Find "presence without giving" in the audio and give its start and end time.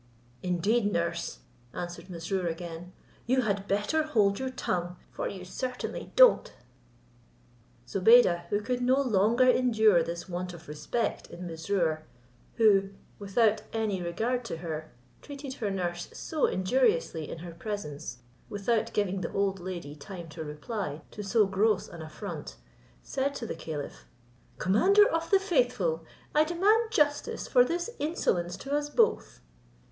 17.53-19.21